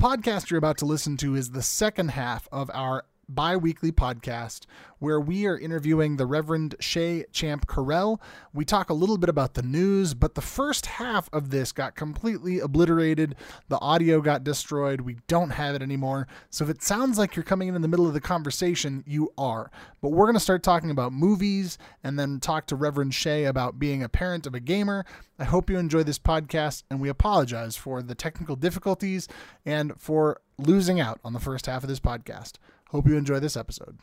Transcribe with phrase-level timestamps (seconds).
[0.00, 3.04] Podcast you're about to listen to is the second half of our
[3.34, 4.66] bi weekly podcast
[5.00, 8.20] where we are interviewing the Reverend Shay Champ Carell.
[8.52, 11.96] We talk a little bit about the news, but the first half of this got
[11.96, 13.34] completely obliterated.
[13.68, 15.00] The audio got destroyed.
[15.00, 16.28] We don't have it anymore.
[16.50, 19.32] So if it sounds like you're coming in in the middle of the conversation, you
[19.38, 19.70] are.
[20.02, 23.78] But we're going to start talking about movies and then talk to Reverend Shay about
[23.78, 25.06] being a parent of a gamer.
[25.38, 29.26] I hope you enjoy this podcast, and we apologize for the technical difficulties
[29.64, 32.58] and for losing out on the first half of this podcast.
[32.90, 34.00] Hope you enjoy this episode.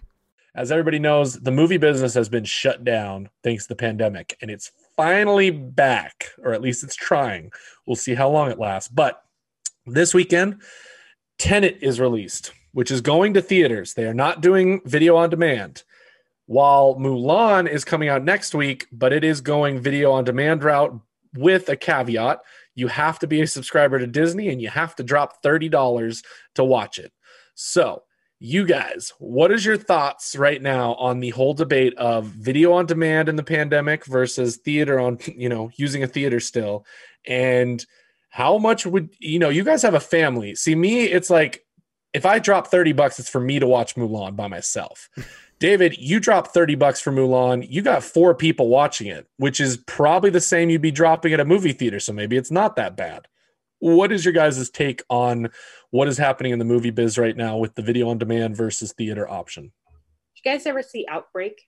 [0.55, 4.49] As everybody knows, the movie business has been shut down thanks to the pandemic, and
[4.49, 7.51] it's finally back, or at least it's trying.
[7.85, 8.87] We'll see how long it lasts.
[8.87, 9.21] But
[9.85, 10.61] this weekend,
[11.37, 13.93] Tenet is released, which is going to theaters.
[13.93, 15.83] They are not doing video on demand.
[16.45, 20.97] While Mulan is coming out next week, but it is going video on demand route
[21.35, 22.39] with a caveat.
[22.73, 26.23] You have to be a subscriber to Disney and you have to drop $30
[26.55, 27.11] to watch it.
[27.53, 28.03] So,
[28.39, 32.85] you guys, what is your thoughts right now on the whole debate of video on
[32.85, 36.85] demand in the pandemic versus theater on, you know, using a theater still?
[37.25, 37.83] And
[38.29, 40.53] how much would, you know, you guys have a family.
[40.53, 41.65] See, me, it's like
[42.13, 45.09] if I drop 30 bucks, it's for me to watch Mulan by myself.
[45.59, 47.65] David, you dropped 30 bucks for Mulan.
[47.67, 51.39] You got four people watching it, which is probably the same you'd be dropping at
[51.39, 51.99] a movie theater.
[51.99, 53.27] So maybe it's not that bad.
[53.79, 55.49] What is your guys' take on
[55.91, 58.93] what is happening in the movie biz right now with the video on demand versus
[58.93, 59.71] theater option?
[60.35, 61.61] Did you guys ever see Outbreak?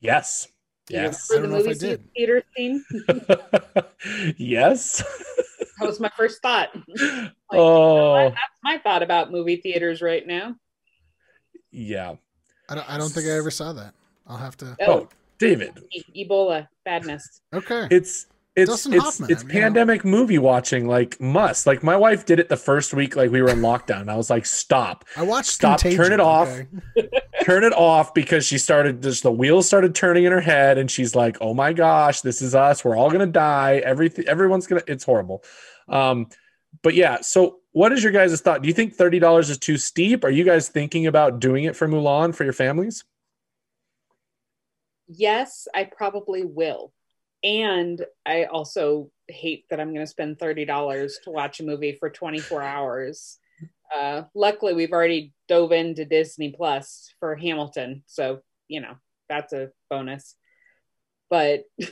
[0.00, 0.48] Yes.
[0.88, 1.28] You Yes.
[1.30, 2.12] remember I don't the know if I movie did.
[2.14, 4.34] theater scene?
[4.38, 5.02] yes.
[5.78, 6.70] That was my first thought.
[7.48, 10.56] Like, oh, That's my thought about movie theaters right now.
[11.70, 12.16] yeah.
[12.68, 13.94] I don't, I don't think I ever saw that.
[14.26, 14.76] I'll have to.
[14.80, 17.42] Oh, Oh, David, E- Ebola badness.
[17.54, 17.86] Okay.
[17.92, 19.64] it's it's Dustin it's Hoffman, it's I mean, you know.
[19.66, 21.66] pandemic movie watching like must.
[21.66, 24.08] Like my wife did it the first week like we were in lockdown.
[24.08, 25.04] I was like, "Stop.
[25.16, 26.48] I watched Stop, turn it off.
[26.48, 26.66] okay?
[27.42, 30.90] turn it off because she started just the wheels started turning in her head and
[30.90, 34.82] she's like oh my gosh this is us we're all gonna die everything everyone's gonna
[34.88, 35.44] it's horrible
[35.88, 36.26] um
[36.82, 40.24] but yeah so what is your guys' thought do you think $30 is too steep
[40.24, 43.04] are you guys thinking about doing it for mulan for your families
[45.08, 46.92] Yes, I probably will.
[47.42, 52.10] And I also hate that I'm going to spend $30 to watch a movie for
[52.10, 53.38] 24 hours.
[53.94, 58.02] Uh, luckily, we've already dove into Disney Plus for Hamilton.
[58.06, 58.94] So, you know,
[59.28, 60.34] that's a bonus.
[61.30, 61.64] But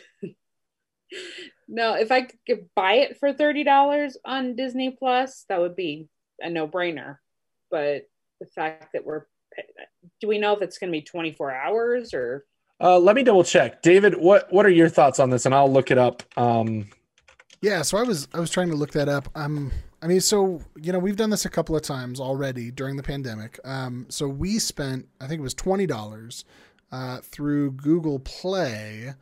[1.69, 6.09] no, if I could buy it for $30 on Disney Plus, that would be
[6.41, 7.19] a no brainer.
[7.71, 8.05] But
[8.41, 9.27] the fact that we're,
[10.21, 12.45] do we know if it's going to be 24 hours or?
[12.81, 15.71] Uh let me double check david what what are your thoughts on this and i'll
[15.71, 16.87] look it up um
[17.63, 19.29] Yeah, so I was I was trying to look that up.
[19.35, 22.97] Um, I mean, so you know, we've done this a couple of times already during
[22.97, 23.59] the pandemic.
[23.65, 26.45] Um, so we spent I think it was twenty dollars
[26.93, 29.15] uh, through Google Play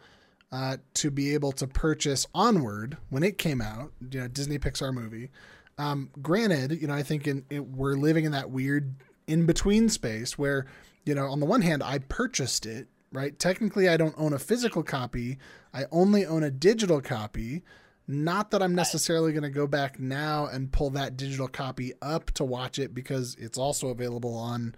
[0.51, 3.93] uh, to be able to purchase Onward when it came out.
[4.11, 5.31] You know, Disney Pixar movie.
[5.79, 7.45] Um, granted, you know, I think in,
[7.77, 8.97] we're living in that weird
[9.29, 10.67] in between space where
[11.05, 12.89] you know, on the one hand, I purchased it.
[13.13, 13.39] Right.
[13.39, 15.39] Technically, I don't own a physical copy.
[15.75, 17.63] I only own a digital copy.
[18.09, 22.31] Not that I'm necessarily going to go back now and pull that digital copy up
[22.33, 24.75] to watch it because it's also available on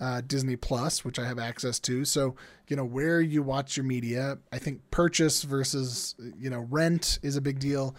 [0.00, 2.04] uh, Disney Plus, which I have access to.
[2.04, 2.34] So,
[2.68, 7.36] you know, where you watch your media, I think purchase versus, you know, rent is
[7.36, 7.94] a big deal.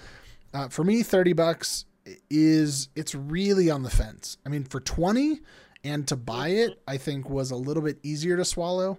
[0.53, 1.85] Uh, for me, 30 bucks
[2.29, 4.37] is, it's really on the fence.
[4.45, 5.39] I mean, for 20
[5.83, 8.97] and to buy it, I think was a little bit easier to swallow.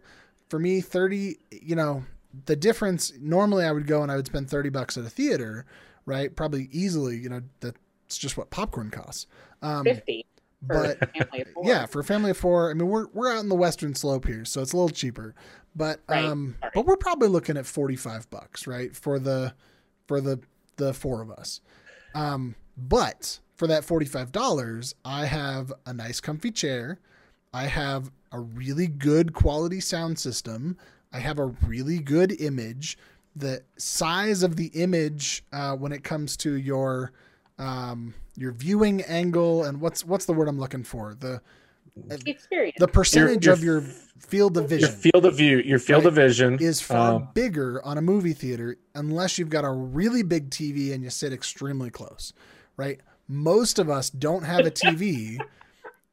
[0.48, 2.04] For me, 30, you know,
[2.46, 5.66] the difference normally I would go and I would spend 30 bucks at a theater,
[6.06, 6.34] right?
[6.34, 9.26] Probably easily, you know, that's just what popcorn costs.
[9.62, 10.26] Um, 50
[10.66, 11.62] for but a family of four.
[11.66, 14.26] yeah, for a family of four, I mean, we're, we're out in the Western slope
[14.26, 15.34] here, so it's a little cheaper,
[15.76, 16.72] but, Right, um, sorry.
[16.74, 18.94] but we're probably looking at 45 bucks, right?
[18.96, 19.54] For the,
[20.06, 20.40] for the,
[20.76, 21.60] the four of us.
[22.14, 26.98] Um, but for that $45, I have a nice comfy chair.
[27.52, 30.76] I have a really good quality sound system.
[31.12, 32.98] I have a really good image.
[33.36, 37.12] The size of the image uh, when it comes to your
[37.58, 41.40] um, your viewing angle and what's what's the word I'm looking for the
[42.08, 42.74] The experience.
[42.80, 43.80] the percentage your of your
[44.18, 46.08] field of vision your field of view your field Right.
[46.08, 50.24] of vision is far um, bigger on a movie theater unless you've got a really
[50.24, 52.32] big TV and you sit extremely close,
[52.76, 53.00] right?
[53.28, 55.38] Most of us don't have a TV.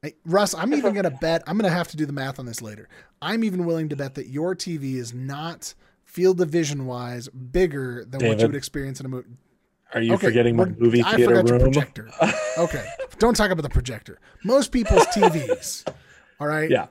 [0.02, 2.38] Hey, Russ, I'm even going to bet, I'm going to have to do the math
[2.38, 2.88] on this later.
[3.20, 8.04] I'm even willing to bet that your TV is not field of vision wise bigger
[8.04, 9.30] than what you would experience in a movie.
[9.94, 11.72] Are you Okay, forgetting my we're- movie I theater forgot your room?
[11.72, 12.10] projector.
[12.58, 12.84] Okay,
[13.18, 14.18] don't talk about the projector.
[14.44, 15.86] Most people's TVs,
[16.40, 16.86] all right, Yeah.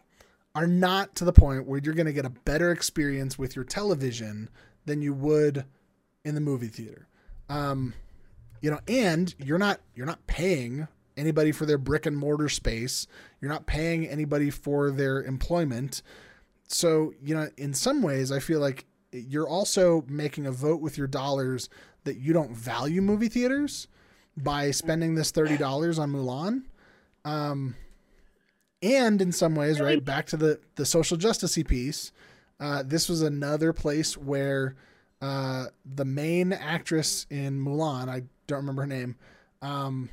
[0.56, 3.66] are not to the point where you're going to get a better experience with your
[3.66, 4.50] television
[4.86, 5.66] than you would
[6.24, 7.08] in the movie theater.
[7.50, 7.94] Um,
[8.62, 10.88] you know, and you're not you're not paying
[11.18, 13.08] anybody for their brick and mortar space.
[13.40, 16.02] You're not paying anybody for their employment.
[16.68, 20.98] So, you know, in some ways I feel like you're also making a vote with
[20.98, 21.70] your dollars
[22.04, 23.88] that you don't value movie theaters
[24.38, 26.64] by spending this $30 on Mulan.
[27.26, 27.76] Um,
[28.82, 32.12] and in some ways, right back to the the social justicey piece,
[32.60, 34.76] uh, this was another place where
[35.22, 39.16] uh, the main actress in Mulan, I don't remember her name,
[39.62, 40.10] um,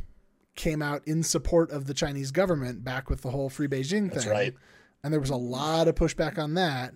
[0.59, 4.25] came out in support of the Chinese government back with the whole free Beijing That's
[4.25, 4.33] thing.
[4.33, 4.55] right.
[5.03, 6.93] And there was a lot of pushback on that,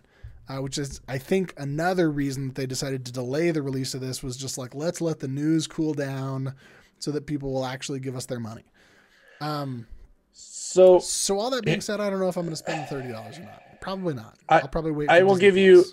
[0.49, 4.01] uh, which is, I think, another reason that they decided to delay the release of
[4.01, 6.55] this was just like, let's let the news cool down
[6.99, 8.65] so that people will actually give us their money.
[9.41, 9.87] Um,
[10.33, 13.11] So so all that being said, I don't know if I'm going to spend thirty
[13.13, 13.63] dollars or not.
[13.81, 14.37] Probably not.
[14.49, 15.09] I- I'll probably wait.
[15.09, 15.85] I will give you-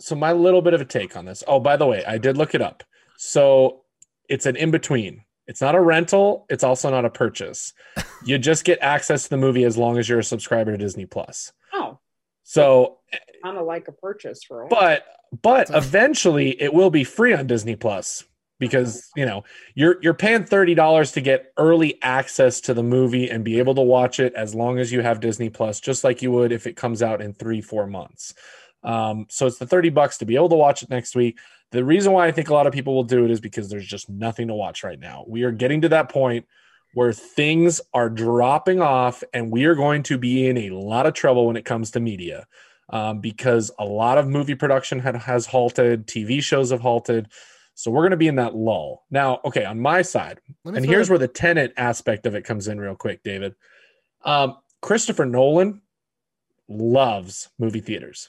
[0.00, 1.44] so my little bit of a take on this.
[1.46, 2.82] Oh, by the way, I did look it up.
[3.18, 3.82] So
[4.28, 5.24] it's an in between.
[5.52, 6.46] It's not a rental.
[6.48, 7.74] It's also not a purchase.
[8.24, 11.06] You just get access to the movie as long as you're a subscriber to Disney
[11.06, 11.52] Plus.
[11.74, 11.98] Oh,
[12.44, 14.80] So, eh, kind of like a purchase for a while.
[14.80, 15.04] but
[15.42, 18.24] but So- eventually it will be free on Disney Plus
[18.60, 19.20] because oh.
[19.20, 19.42] you know
[19.74, 23.74] you're you're paying thirty dollars to get early access to the movie and be able
[23.74, 26.66] to watch it as long as you have Disney Plus, just like you would if
[26.68, 28.34] it comes out in three four months.
[28.82, 31.38] Um, so it's the thirty bucks to be able to watch it next week.
[31.70, 33.86] The reason why I think a lot of people will do it is because there's
[33.86, 35.24] just nothing to watch right now.
[35.26, 36.46] We are getting to that point
[36.94, 41.14] where things are dropping off, and we are going to be in a lot of
[41.14, 42.46] trouble when it comes to media
[42.90, 47.28] um, because a lot of movie production had, has halted, TV shows have halted.
[47.74, 49.04] So we're going to be in that lull.
[49.10, 52.78] Now, okay, on my side, and here's where the Tenet aspect of it comes in
[52.78, 53.54] real quick, David.
[54.24, 55.80] Um, Christopher Nolan
[56.68, 58.28] loves movie theaters.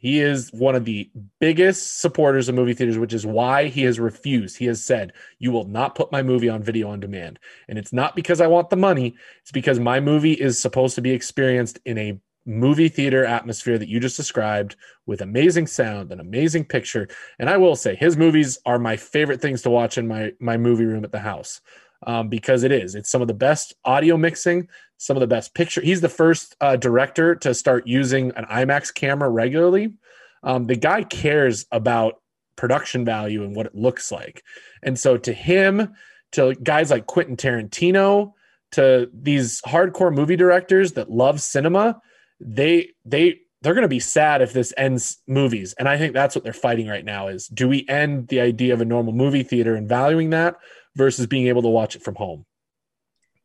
[0.00, 1.10] He is one of the
[1.40, 4.56] biggest supporters of movie theaters, which is why he has refused.
[4.56, 7.38] He has said, You will not put my movie on video on demand.
[7.68, 11.02] And it's not because I want the money, it's because my movie is supposed to
[11.02, 14.74] be experienced in a movie theater atmosphere that you just described
[15.04, 17.06] with amazing sound and amazing picture.
[17.38, 20.56] And I will say, his movies are my favorite things to watch in my, my
[20.56, 21.60] movie room at the house
[22.06, 22.94] um, because it is.
[22.94, 24.68] It's some of the best audio mixing,
[25.00, 25.80] some of the best picture.
[25.80, 29.94] He's the first uh, director to start using an IMAX camera regularly.
[30.42, 32.20] Um, the guy cares about
[32.54, 34.44] production value and what it looks like.
[34.82, 35.94] And so to him,
[36.32, 38.34] to guys like Quentin Tarantino,
[38.72, 42.02] to these hardcore movie directors that love cinema,
[42.38, 45.74] they they they're going to be sad if this ends movies.
[45.78, 48.74] And I think that's what they're fighting right now is do we end the idea
[48.74, 50.56] of a normal movie theater and valuing that
[50.94, 52.44] versus being able to watch it from home?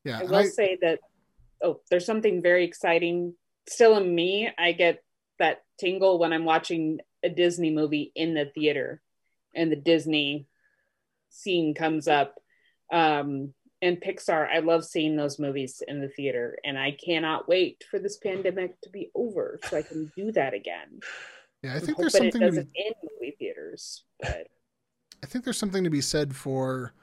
[0.04, 1.00] yeah, I will I- say that
[1.64, 3.34] oh, there's something very exciting
[3.68, 4.50] still in me.
[4.58, 5.04] I get
[5.40, 9.02] that tingle when I'm watching a Disney movie in the theater
[9.54, 10.48] and the Disney
[11.30, 12.36] scene comes up.
[12.92, 17.84] Um, and Pixar, I love seeing those movies in the theater, and I cannot wait
[17.92, 21.02] for this pandemic to be over so I can do that again.
[21.62, 24.48] yeah, I I'm think there's something to be end movie theaters, but
[25.24, 26.94] I think there's something to be said for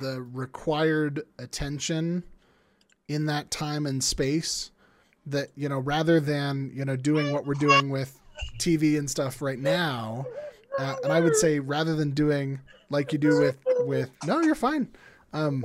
[0.00, 2.24] the required attention
[3.10, 4.70] in that time and space
[5.26, 8.16] that you know rather than you know doing what we're doing with
[8.58, 10.24] TV and stuff right now
[10.78, 14.54] uh, and I would say rather than doing like you do with with no you're
[14.54, 14.88] fine
[15.32, 15.64] um.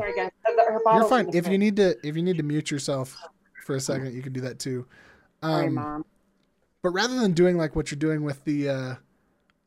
[0.95, 3.15] You're fine if you need to if you need to mute yourself
[3.63, 4.87] for a second you can do that too
[5.43, 6.05] um mom.
[6.81, 8.95] but rather than doing like what you're doing with the uh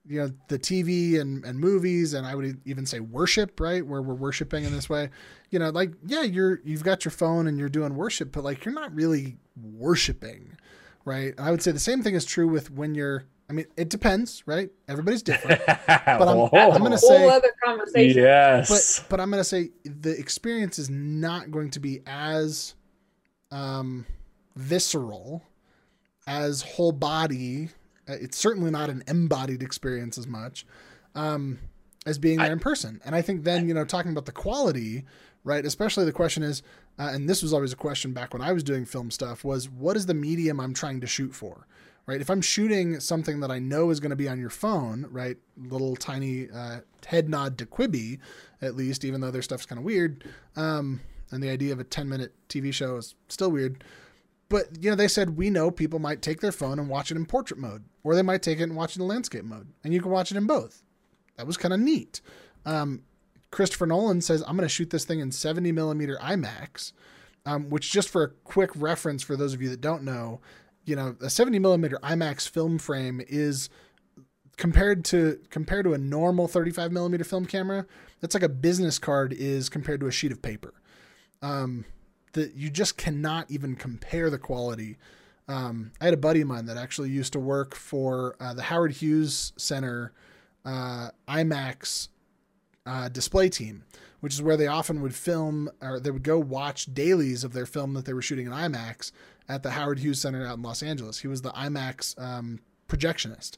[0.08, 4.00] you know the tv and and movies and i would even say worship right where
[4.00, 5.10] we're worshiping in this way
[5.50, 8.64] you know like yeah you're you've got your phone and you're doing worship but like
[8.64, 10.56] you're not really worshiping
[11.04, 13.88] right i would say the same thing is true with when you're i mean it
[13.90, 18.22] depends right everybody's different but I'm- I'm gonna Whole say- other conversation.
[18.22, 19.00] yes.
[19.00, 22.74] but but I'm gonna say the experience is not going to be as
[23.50, 24.04] um,
[24.56, 25.42] visceral
[26.26, 27.68] as whole body.
[28.08, 30.66] Uh, It's certainly not an embodied experience as much
[31.14, 31.58] um,
[32.06, 33.00] as being there in person.
[33.04, 35.04] And I think then you know talking about the quality,
[35.44, 35.64] right?
[35.64, 36.62] Especially the question is,
[36.98, 39.68] uh, and this was always a question back when I was doing film stuff was
[39.68, 41.66] what is the medium I'm trying to shoot for?
[42.06, 42.22] Right.
[42.22, 45.36] If I'm shooting something that I know is going to be on your phone, right?
[45.58, 48.18] Little tiny uh, head nod to Quibi,
[48.62, 50.24] at least, even though their stuff's kind of weird.
[50.56, 53.84] Um, and the idea of a 10 minute TV show is still weird.
[54.50, 57.16] But, you know, they said we know people might take their phone and watch it
[57.16, 59.68] in portrait mode, or they might take it and watch it in landscape mode.
[59.84, 60.82] And you can watch it in both.
[61.36, 62.20] That was kind of neat.
[62.64, 63.02] Um,
[63.50, 66.92] Christopher Nolan says, I'm going to shoot this thing in 70 millimeter IMAX,
[67.46, 70.40] um, which, just for a quick reference for those of you that don't know,
[70.84, 73.68] you know, a 70 millimeter IMAX film frame is
[74.56, 77.86] compared to compared to a normal 35 millimeter film camera.
[78.20, 80.74] That's like a business card is compared to a sheet of paper.
[81.42, 81.84] Um,
[82.32, 84.98] that you just cannot even compare the quality.
[85.48, 88.62] Um, I had a buddy of mine that actually used to work for uh, the
[88.62, 90.12] Howard Hughes Center
[90.64, 92.08] uh, IMAX
[92.84, 93.84] uh, display team,
[94.20, 97.66] which is where they often would film or they would go watch dailies of their
[97.66, 99.12] film that they were shooting in IMAX
[99.48, 101.20] at the Howard Hughes Center out in Los Angeles.
[101.20, 103.56] He was the IMAX um, projectionist.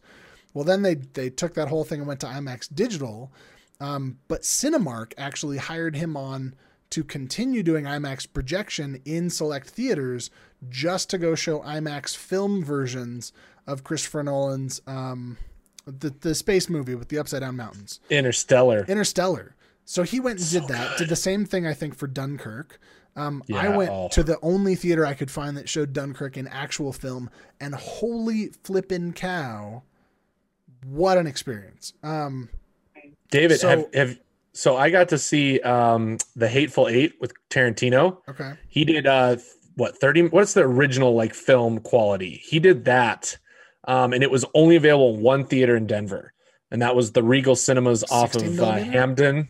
[0.54, 3.32] Well, then they they took that whole thing and went to IMAX digital,
[3.80, 6.54] um, but Cinemark actually hired him on
[6.90, 10.30] to continue doing IMAX projection in select theaters
[10.68, 13.32] just to go show IMAX film versions
[13.66, 15.38] of Christopher Nolan's um,
[15.86, 18.00] the the space movie with the upside down mountains.
[18.10, 18.84] Interstellar.
[18.88, 19.54] Interstellar.
[19.84, 20.90] So he went and So did that.
[20.90, 20.98] good.
[20.98, 22.78] Did the same thing I think for Dunkirk.
[23.16, 24.08] Um, I went oh.
[24.12, 27.28] to the only theater I could find that showed Dunkirk in actual film,
[27.60, 29.82] and holy flippin' cow,
[30.86, 31.92] what an experience!
[32.04, 32.50] Um,
[33.30, 34.18] David, So- have, have
[34.52, 38.18] so I got to see um the Hateful Eight with Tarantino.
[38.28, 39.36] okay, He did uh
[39.76, 42.40] what 30 what's the original like film quality?
[42.44, 43.36] He did that.
[43.86, 46.32] Um and it was only available in one theater in Denver.
[46.70, 48.72] And that was the Regal Cinemas off of uh?
[48.78, 49.48] Hampden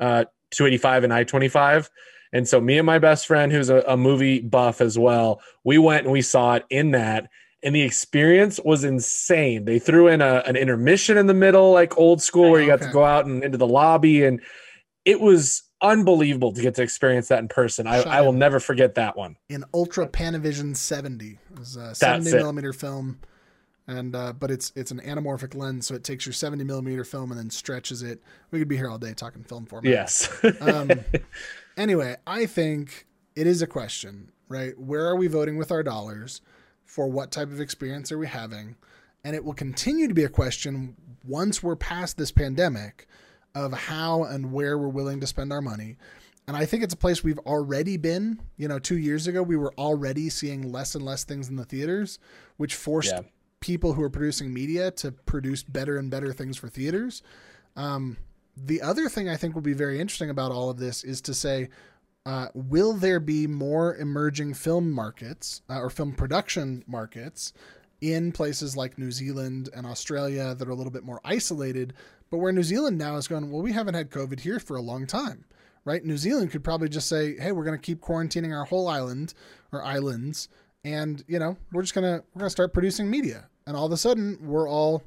[0.00, 1.88] uh 285 and I-25.
[2.32, 5.78] And so me and my best friend who's a, a movie buff as well, we
[5.78, 7.28] went and we saw it in that
[7.66, 9.64] and the experience was insane.
[9.64, 12.76] They threw in a, an intermission in the middle, like old school, where you got
[12.76, 12.86] Okay.
[12.86, 14.40] to go out and into the lobby, and
[15.04, 17.86] it was unbelievable to get to experience that in person.
[17.88, 19.36] I, I will never forget that one.
[19.48, 21.38] in Ultra Panavision 70.
[21.52, 23.18] It was a 70 millimeter film,
[23.88, 27.32] and uh, but it's it's an anamorphic lens, so it takes your 70 millimeter film
[27.32, 28.22] and then stretches it.
[28.52, 29.90] We could be here all day talking film format.
[29.90, 30.28] Yes.
[30.60, 31.04] um,
[31.76, 34.78] anyway, I think it is a question, right?
[34.78, 36.40] Where are we voting with our dollars?
[36.86, 38.76] For what type of experience are we having?
[39.24, 43.06] And it will continue to be a question once we're past this pandemic
[43.54, 45.96] of how and where we're willing to spend our money.
[46.46, 48.40] And I think it's a place we've already been.
[48.56, 51.64] You know, two years ago, we were already seeing less and less things in the
[51.64, 52.20] theaters,
[52.56, 53.22] which forced Yeah.
[53.58, 57.20] people who are producing media to produce better and better things for theaters.
[57.74, 58.16] Um,
[58.56, 61.34] the other thing I think will be very interesting about all of this is to
[61.34, 61.68] say,
[62.26, 67.52] uh, will there be more emerging film markets uh, or film production markets
[68.00, 71.94] in places like New Zealand and Australia that are a little bit more isolated,
[72.30, 74.82] but where New Zealand now is going, well, we haven't had COVID here for a
[74.82, 75.44] long time,
[75.84, 76.04] right?
[76.04, 79.32] New Zealand could probably just say, hey, we're going to keep quarantining our whole island
[79.70, 80.48] or islands,
[80.84, 83.96] and you know, we're just gonna we're gonna start producing media, and all of a
[83.96, 85.02] sudden, we're all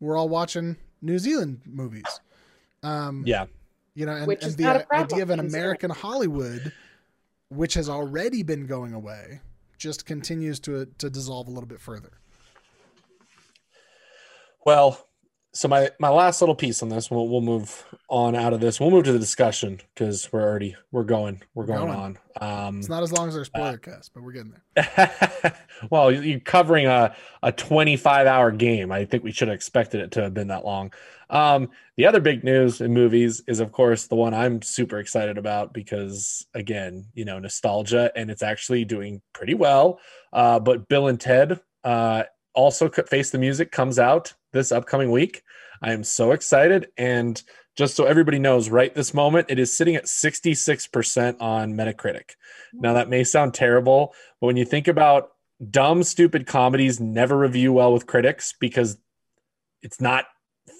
[0.00, 2.20] we're all watching New Zealand movies.
[2.82, 3.46] Um, yeah.
[3.98, 6.72] You know, and, Which and is the not a problem, idea of an American Hollywood,
[7.48, 9.40] which has already been going away,
[9.76, 12.12] just continues to to dissolve a little bit further.
[14.64, 15.07] Well,
[15.58, 18.78] so my my last little piece on this, we'll we'll move on out of this.
[18.78, 22.16] We'll move to the discussion because we're already we're going we're going Going.
[22.40, 22.68] on.
[22.68, 25.56] Um, It's not as long as our spoiler cast, but we're getting there.
[25.90, 27.12] well, you're covering a,
[27.42, 28.92] a 25 hour game.
[28.92, 30.92] I think we should have expected it to have been that long.
[31.28, 35.38] Um, the other big news in movies is, of course, the one I'm super excited
[35.38, 39.98] about because, again, you know, nostalgia and it's actually doing pretty well.
[40.32, 42.22] Uh, but Bill and Ted uh,
[42.54, 45.42] also Face the Music comes out this upcoming week.
[45.82, 46.88] I am so excited.
[46.96, 47.42] And
[47.76, 52.30] just so everybody knows, right this moment, it is sitting at 66% on Metacritic.
[52.72, 55.30] Now, that may sound terrible, but when you think about
[55.70, 58.98] dumb, stupid comedies never review well with critics because
[59.82, 60.26] it's not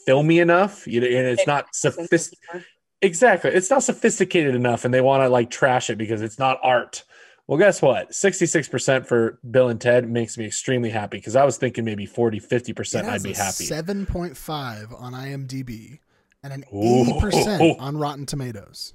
[0.06, 2.64] filmy enough, you know, and it's not sophisticated.
[3.00, 6.58] Exactly, it's not sophisticated enough, and they want to like trash it because it's not
[6.62, 7.04] art.
[7.48, 8.10] Well, guess what?
[8.10, 12.40] 66% for Bill and Ted makes me extremely happy because I was thinking maybe 40,
[12.40, 13.64] 50% It I'd be a happy.
[13.64, 15.98] 7.5 on IMDb
[16.42, 17.04] and an Ooh.
[17.06, 18.92] 80% on Rotten Tomatoes.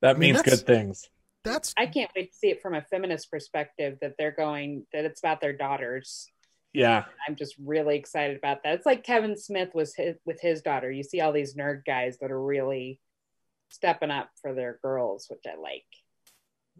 [0.00, 1.08] that I mean, means that's- good things.
[1.44, 5.04] That's I can't wait to see it from a feminist perspective that they're going that
[5.04, 6.26] it's about their daughters.
[6.72, 7.04] Yeah.
[7.28, 8.74] I'm just really excited about that.
[8.74, 10.90] It's like Kevin Smith was his, with his daughter.
[10.90, 12.98] You see all these nerd guys that are really
[13.68, 15.84] stepping up for their girls, which I like.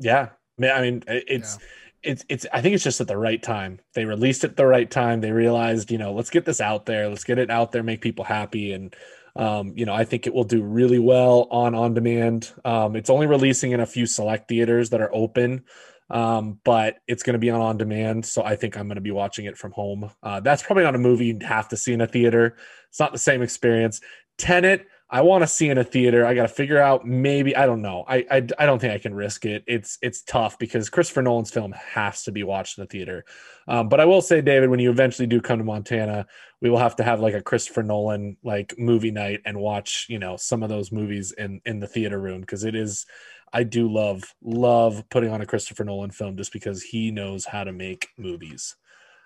[0.01, 0.31] Yeah.
[0.63, 1.59] I mean, it- it's
[2.03, 3.81] it's it's I think it's just at the right time.
[3.95, 5.21] They released it at the right time.
[5.21, 7.09] They realized, you know, let's get this out there.
[7.09, 8.95] Let's get it out there, make people happy and
[9.35, 12.53] um, you know, I think it will do really well on on demand.
[12.65, 15.65] Um, it's only releasing in a few select theaters that are open.
[16.09, 19.01] Um, but it's going to be on on demand, so I think I'm going to
[19.01, 20.09] be watching it from home.
[20.23, 22.57] Uh, that's probably not a movie you'd have to see in a theater.
[22.89, 24.01] It's not the same experience.
[24.39, 26.27] Tenet, I want to see in a theater.
[26.27, 28.05] I got to figure out maybe I don't know.
[28.09, 29.63] I, I I don't think I can risk it.
[29.69, 33.25] It's it's tough because Christopher Nolan's film has to be watched in the theater.
[33.69, 36.27] Um, but I will say, David, when you eventually do come to Montana,
[36.61, 40.19] we will have to have like a Christopher Nolan like movie night and watch you
[40.19, 43.07] know some of those movies in in the theater room because it is.
[43.53, 47.63] I do love love putting on a Christopher Nolan film just because he knows how
[47.63, 48.75] to make movies.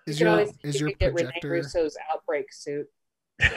[0.07, 1.51] Is you your is you your could get Rene projector?
[1.53, 2.87] Russo's outbreak suit.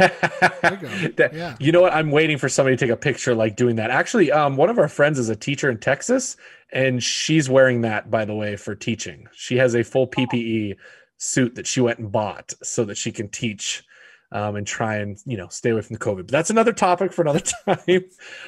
[1.18, 1.56] That- Yeah.
[1.60, 1.94] You know what?
[1.94, 3.90] I'm waiting for somebody to take a picture like doing that.
[3.90, 6.36] Actually, um, one of our friends is a teacher in Texas,
[6.72, 9.28] and she's wearing that, by the way, for teaching.
[9.34, 10.75] She has a full PPE
[11.18, 13.84] suit that she went and bought so that she can teach
[14.32, 16.18] um, and try and you know stay away from the COVID.
[16.18, 18.04] But that's another topic for another time.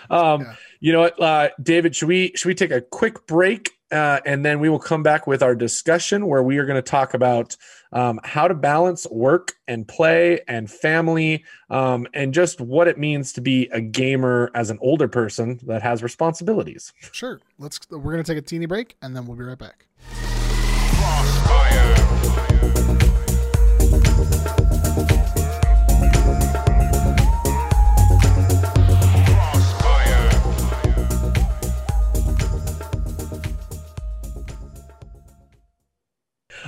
[0.09, 0.55] Um, Yeah.
[0.79, 1.95] You know what, uh, David?
[1.95, 5.25] Should we should we take a quick break uh, and then we will come back
[5.27, 7.55] with our discussion where we are going to talk about
[7.95, 13.33] um, how to balance work and play and family um, and just what it means
[13.33, 16.93] to be a gamer as an older person that has responsibilities.
[17.11, 17.39] Sure.
[17.57, 17.79] Let's.
[17.89, 19.85] We're gonna take a teeny break, and then we'll be right back.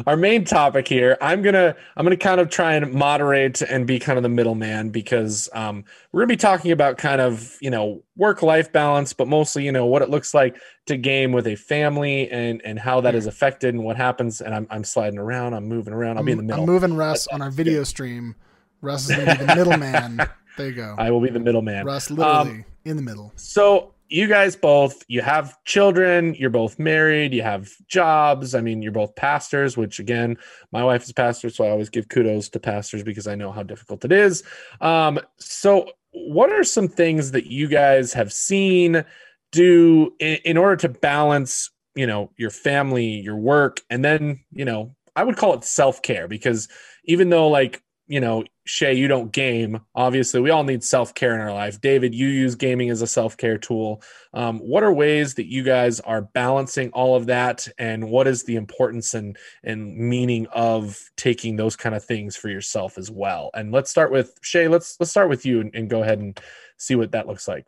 [0.06, 4.00] Our main topic here, I'm gonna I'm gonna kind of try and moderate and be
[4.00, 8.04] kind of the middleman because um, we're gonna be talking about kind of you know
[8.16, 11.56] work life balance, but mostly you know what it looks like to game with a
[11.56, 14.42] family and and how that is affected and what happens.
[14.42, 16.63] And I'm I'm sliding around, I'm moving around, I'll be in the middle.
[16.63, 18.36] I'm moving Russ on our video stream.
[18.82, 20.22] Russ is gonna be the middleman.
[20.58, 20.96] There you go.
[20.98, 21.86] I will be the middleman.
[21.86, 23.32] Russ, literally in the middle.
[23.36, 28.56] So you guys both, you have children, you're both married, you have jobs.
[28.56, 30.38] I mean, you're both pastors, which again,
[30.72, 33.52] my wife is a pastor, so I always give kudos to pastors because I know
[33.52, 34.43] how difficult it is.
[34.82, 39.04] Um, so what are some things that you guys have seen
[39.52, 44.65] do in, in order to balance, you know, your family, your work, and then, you
[44.65, 46.67] know, I would call it self-care because
[47.06, 49.82] even though like you know, Shay, you don't game.
[49.93, 51.80] Obviously, we all need self care in our life.
[51.82, 54.02] David, you use gaming as a self care tool.
[54.34, 58.43] Um, what are ways that you guys are balancing all of that, and what is
[58.43, 63.52] the importance and and meaning of taking those kind of things for yourself as well?
[63.54, 64.67] And let's start with Shay.
[64.67, 66.39] Let's let's start with you and, and go ahead and
[66.78, 67.65] see what that looks like.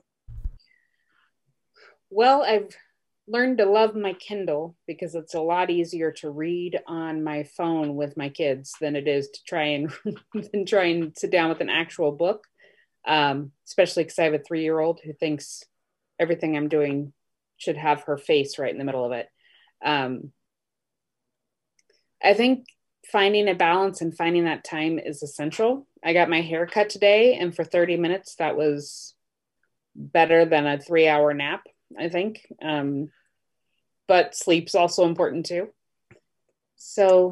[2.09, 2.75] Well, I've
[3.29, 7.95] learned to love my Kindle because it's a lot easier to read on my phone
[7.95, 9.91] with my kids than it is to try and
[10.67, 12.45] try and sit down with an actual book.
[13.07, 15.63] Um, especially because I have a three year old who thinks
[16.19, 17.13] everything I'm doing
[17.57, 19.27] should have her face right in the middle of it.
[19.83, 20.31] Um,
[22.23, 22.65] I think
[23.11, 25.87] finding a balance and finding that time is essential.
[26.03, 29.15] I got my hair cut today, and for 30 minutes, that was
[29.95, 31.63] better than a three hour nap,
[31.97, 32.45] I think.
[32.61, 33.09] Um,
[34.09, 35.69] but sleep's also important too.
[36.75, 37.31] So,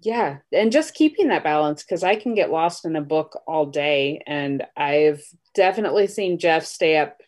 [0.00, 3.66] yeah, and just keeping that balance because I can get lost in a book all
[3.66, 4.22] day.
[4.26, 5.22] And I've
[5.54, 7.18] definitely seen Jeff stay up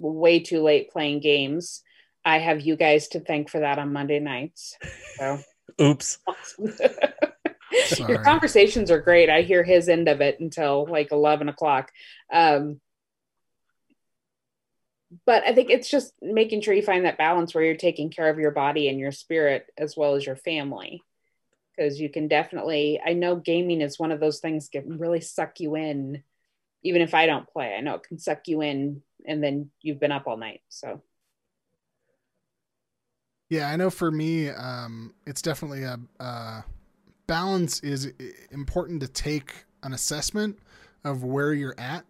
[0.00, 1.82] way too late playing games.
[2.24, 4.76] I have you guys to thank for that on Monday nights.
[5.16, 5.38] So,
[5.80, 6.18] Oops.
[7.98, 9.30] Your conversations are great.
[9.30, 11.90] I hear his end of it until like 11 o'clock.
[12.32, 12.80] Um,
[15.26, 18.28] but I think it's just making sure you find that balance where you're taking care
[18.28, 21.02] of your body and your spirit as well as your family.
[21.76, 25.20] Because you can definitely, I know gaming is one of those things that can really
[25.20, 26.22] suck you in.
[26.82, 30.00] Even if I don't play, I know it can suck you in and then you've
[30.00, 30.60] been up all night.
[30.68, 31.02] So,
[33.48, 36.62] Yeah, I know for me, um, it's definitely a uh,
[37.26, 38.12] balance is
[38.50, 40.58] important to take an assessment
[41.04, 42.04] of where you're at.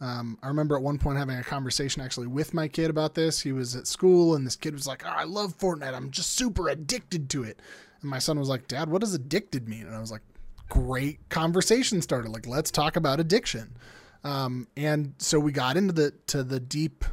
[0.00, 3.40] Um, I remember at one point having a conversation actually with my kid about this.
[3.40, 5.94] He was at school and this kid was like, oh, I love Fortnite.
[5.94, 7.60] I'm just super addicted to it.
[8.00, 9.86] And my son was like, Dad, what does addicted mean?
[9.86, 10.22] And I was like,
[10.70, 12.30] great conversation started.
[12.30, 13.76] Like, let's talk about addiction.
[14.24, 17.04] Um, and so we got into the to the deep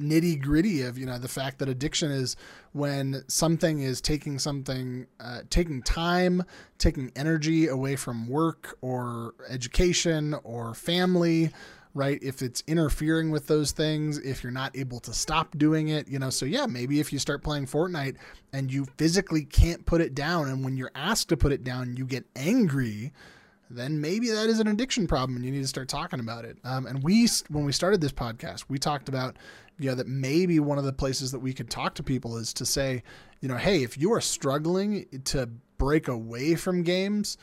[0.00, 2.36] nitty gritty of you know the fact that addiction is
[2.72, 6.42] when something is taking something uh, taking time
[6.78, 11.50] taking energy away from work or education or family
[11.94, 16.08] right if it's interfering with those things if you're not able to stop doing it
[16.08, 18.16] you know so yeah maybe if you start playing fortnite
[18.52, 21.96] and you physically can't put it down and when you're asked to put it down
[21.96, 23.12] you get angry
[23.74, 26.58] then maybe that is an addiction problem and you need to start talking about it.
[26.64, 29.36] Um, and we, when we started this podcast, we talked about,
[29.78, 32.52] you know, that maybe one of the places that we could talk to people is
[32.54, 33.02] to say,
[33.40, 37.38] you know, hey, if you are struggling to break away from games,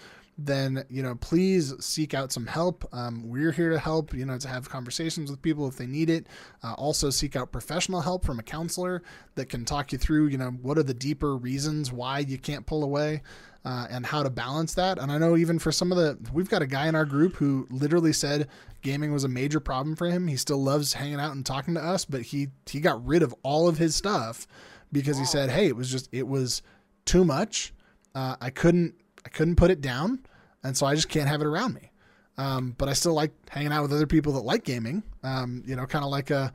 [0.46, 2.88] then you know please seek out some help.
[2.94, 4.14] Um, we're here to help.
[4.14, 6.28] You know to have conversations with people if they need it.
[6.64, 9.04] Uh, also seek out professional help from a counselor
[9.36, 10.28] that can talk you through.
[10.28, 13.22] You know what are the deeper reasons why you can't pull away.
[13.66, 14.98] Uh, and how to balance that.
[14.98, 17.36] And I know even for some of the, we've got a guy in our group
[17.36, 18.48] who literally said
[18.82, 20.28] gaming was a major problem for him.
[20.28, 23.36] He still loves hanging out and talking to us, but he he got rid of
[23.44, 24.48] all of his stuff
[24.92, 25.22] because wow.
[25.22, 26.62] he said, "Hey, it was just it was
[27.06, 27.74] too much.
[28.16, 30.20] Uh, I couldn't I couldn't put it down,
[30.64, 31.92] and so I just can't have it around me.
[32.38, 35.04] Um, but I still like hanging out with other people that like gaming.
[35.24, 36.54] Um, you know, kind of like a,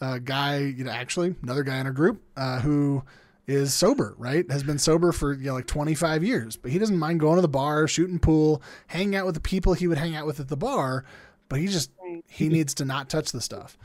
[0.00, 3.02] a, guy, you know, actually another guy in our group uh, who
[3.46, 4.50] is sober, right?
[4.50, 7.42] Has been sober for you know like 25 years, but he doesn't mind going to
[7.42, 10.48] the bar, shooting pool, hanging out with the people he would hang out with at
[10.48, 11.04] the bar,
[11.48, 11.90] but he just
[12.28, 13.76] he needs to not touch the stuff.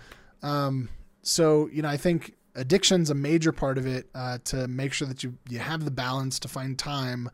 [0.41, 0.89] Um,
[1.21, 5.07] so you know, I think addiction's a major part of it uh, to make sure
[5.07, 7.29] that you you have the balance to find time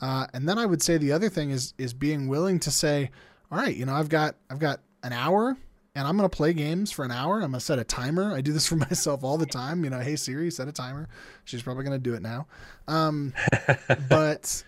[0.00, 3.10] uh, and then I would say the other thing is is being willing to say,
[3.50, 5.56] all right, you know, I've got I've got an hour
[5.94, 7.36] and I'm going to play games for an hour.
[7.36, 8.34] I'm going to set a timer.
[8.34, 9.82] I do this for myself all the time.
[9.82, 11.08] You know, hey Siri, set a timer.
[11.44, 12.46] She's probably going to do it now.
[12.86, 13.32] Um,
[14.08, 14.62] but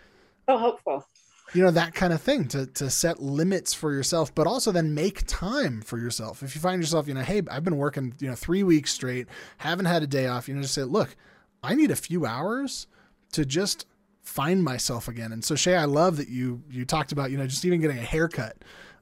[0.48, 1.06] oh, helpful.
[1.54, 4.94] You know that kind of thing to to set limits for yourself, but also then
[4.94, 6.42] make time for yourself.
[6.42, 9.28] If you find yourself, you know, hey, I've been working, you know, three weeks straight,
[9.56, 10.46] haven't had a day off.
[10.46, 11.16] You know, just say, look,
[11.62, 12.86] I need a few hours
[13.32, 13.86] to just
[14.28, 15.32] find myself again.
[15.32, 17.98] And so Shay, I love that you you talked about you know just even getting
[17.98, 18.56] a haircut.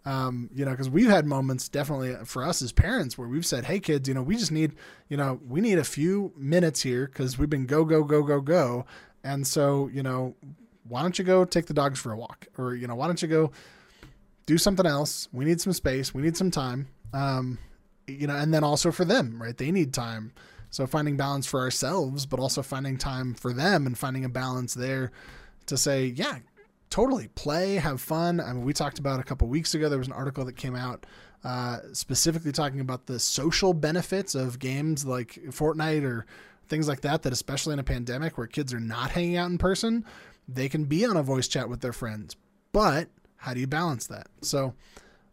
[0.04, 3.64] Um, you know, because we've had moments definitely for us as parents where we've said,
[3.64, 4.76] "Hey, kids, you know, we just need,
[5.08, 8.40] you know, we need a few minutes here because we've been go go go go
[8.40, 8.86] go,
[9.24, 10.36] and so you know,
[10.88, 13.20] why don't you go take the dogs for a walk, or you know, why don't
[13.20, 13.50] you go
[14.46, 15.28] do something else?
[15.32, 17.58] We need some space, we need some time, um,
[18.06, 19.56] you know, and then also for them, right?
[19.56, 20.32] They need time.
[20.70, 24.74] So finding balance for ourselves, but also finding time for them and finding a balance
[24.74, 25.10] there
[25.66, 26.38] to say, yeah,
[26.90, 28.40] totally play, have fun.
[28.40, 29.88] I mean, we talked about a couple weeks ago.
[29.88, 31.06] There was an article that came out
[31.44, 36.26] uh, specifically talking about the social benefits of games like Fortnite or
[36.68, 37.22] things like that.
[37.22, 40.04] That especially in a pandemic where kids are not hanging out in person,
[40.48, 42.36] they can be on a voice chat with their friends.
[42.72, 44.28] But how do you balance that?
[44.42, 44.74] So,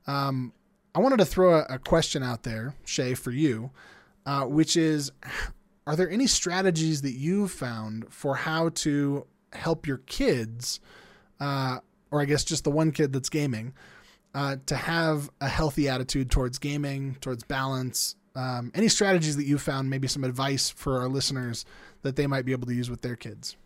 [0.08, 0.54] um,
[0.96, 3.72] I wanted to throw a, a question out there, Shay, for you
[4.26, 5.12] uh, which is
[5.86, 10.80] are there any strategies that you've found for how to help your kids,
[11.40, 11.80] uh,
[12.12, 13.74] or I guess just the one kid that's gaming,
[14.34, 18.16] uh, to have a healthy attitude towards gaming, towards balance?
[18.36, 21.66] Um, any strategies that you found, maybe some advice for our listeners
[22.02, 23.58] that they might be able to use with their kids?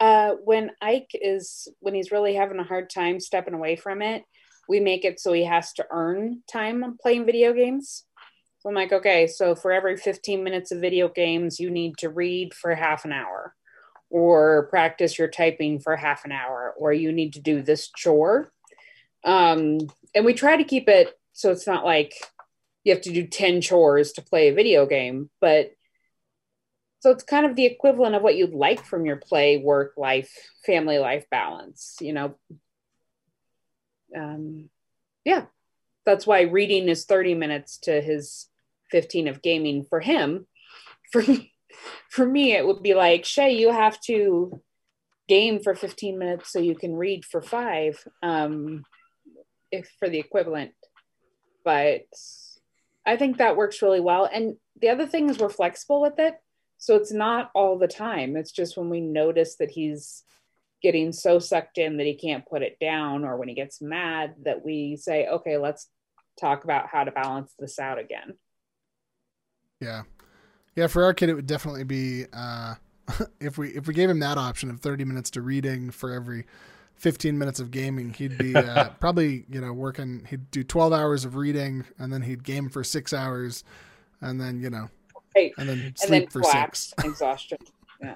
[0.00, 4.22] Uh, when Ike is when he's really having a hard time stepping away from it,
[4.68, 8.04] we make it so he has to earn time playing video games.
[8.58, 12.08] So I'm like, okay, so for every 15 minutes of video games, you need to
[12.08, 13.54] read for half an hour
[14.10, 18.50] or practice your typing for half an hour or you need to do this chore.
[19.24, 19.78] Um,
[20.14, 22.14] and we try to keep it so it's not like
[22.82, 25.70] you have to do 10 chores to play a video game, but
[27.00, 30.34] so it's kind of the equivalent of what you'd like from your play, work, life,
[30.66, 32.34] family life balance, you know.
[34.16, 34.68] Um,
[35.24, 35.44] yeah,
[36.04, 38.47] that's why reading is 30 minutes to his
[38.90, 40.46] 15 of gaming for him.
[41.12, 41.22] For
[42.10, 44.60] for me it would be like shay you have to
[45.28, 48.84] game for 15 minutes so you can read for five um
[49.70, 50.72] if for the equivalent.
[51.64, 52.06] But
[53.06, 54.28] i think that works really well.
[54.30, 56.34] And the other thing is we're flexible with it
[56.78, 58.36] so it's not all the time.
[58.36, 60.22] It's just when we notice that he's
[60.80, 64.36] getting so sucked in that he can't put it down or when he gets mad
[64.44, 65.88] that we say okay let's
[66.38, 68.34] talk about how to balance this out again.
[69.80, 70.02] Yeah.
[70.76, 72.74] Yeah, for our kid it would definitely be uh
[73.40, 76.44] if we if we gave him that option of 30 minutes to reading for every
[76.96, 81.24] 15 minutes of gaming, he'd be uh, probably, you know, working he'd do 12 hours
[81.24, 83.62] of reading and then he'd game for 6 hours
[84.20, 84.88] and then, you know,
[85.36, 85.52] right.
[85.58, 86.94] and then sleep and then for 6.
[87.04, 87.58] Exhaustion.
[88.00, 88.14] Yeah.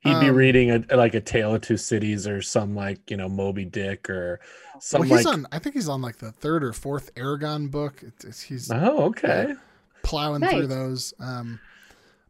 [0.00, 3.16] He'd um, be reading a, like a Tale of Two Cities or some like you
[3.16, 4.40] know Moby Dick or
[4.80, 5.02] some.
[5.02, 5.34] Well, he's like...
[5.34, 5.46] on.
[5.52, 8.02] I think he's on like the third or fourth Eragon book.
[8.02, 9.54] It's, he's oh okay, uh,
[10.02, 10.52] plowing nice.
[10.52, 11.14] through those.
[11.18, 11.60] Um,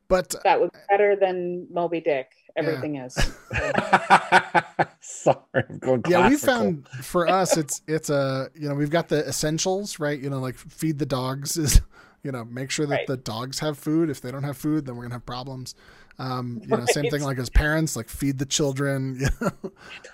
[0.09, 2.33] but that was better than Moby Dick.
[2.57, 3.07] Everything yeah.
[3.07, 3.15] is.
[5.01, 6.03] Sorry, I'm going.
[6.09, 10.19] Yeah, we found for us, it's it's a you know we've got the essentials right.
[10.19, 11.81] You know, like feed the dogs is
[12.25, 13.07] you know make sure that right.
[13.07, 14.11] the dogs have food.
[14.11, 15.75] If they don't have food, then we're gonna have problems.
[16.21, 16.89] Um, you know, right.
[16.91, 19.21] same thing like as parents, like feed the children.